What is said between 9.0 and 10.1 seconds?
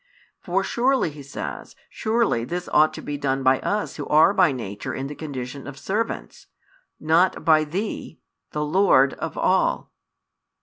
of all.